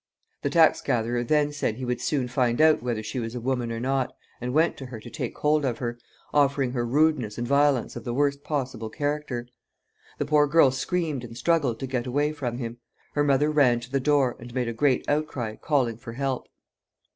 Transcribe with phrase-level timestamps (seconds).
[0.41, 3.71] The tax gatherer then said he would soon find out whether she was a woman
[3.71, 5.99] or not, and went to her to take hold of her,
[6.33, 9.47] offering her rudeness and violence of the worst possible character.
[10.17, 12.79] The poor girl screamed and struggled to get away from him.
[13.13, 16.47] Her mother ran to the door, and made a great outcry, calling for help.